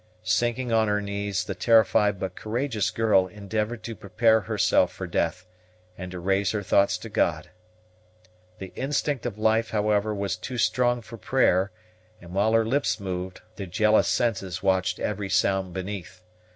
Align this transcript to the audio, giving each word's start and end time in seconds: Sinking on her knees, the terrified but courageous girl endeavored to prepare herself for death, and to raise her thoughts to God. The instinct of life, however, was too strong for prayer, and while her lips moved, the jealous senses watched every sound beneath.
Sinking 0.23 0.71
on 0.71 0.87
her 0.87 0.99
knees, 0.99 1.43
the 1.43 1.53
terrified 1.53 2.19
but 2.19 2.35
courageous 2.35 2.89
girl 2.89 3.27
endeavored 3.27 3.83
to 3.83 3.95
prepare 3.95 4.41
herself 4.41 4.91
for 4.91 5.05
death, 5.05 5.45
and 5.95 6.09
to 6.09 6.19
raise 6.19 6.49
her 6.53 6.63
thoughts 6.63 6.97
to 6.97 7.07
God. 7.07 7.51
The 8.57 8.73
instinct 8.75 9.27
of 9.27 9.37
life, 9.37 9.69
however, 9.69 10.15
was 10.15 10.35
too 10.37 10.57
strong 10.57 11.03
for 11.03 11.17
prayer, 11.17 11.71
and 12.19 12.33
while 12.33 12.53
her 12.53 12.65
lips 12.65 12.99
moved, 12.99 13.41
the 13.57 13.67
jealous 13.67 14.07
senses 14.07 14.63
watched 14.63 14.97
every 14.97 15.29
sound 15.29 15.71
beneath. 15.71 16.23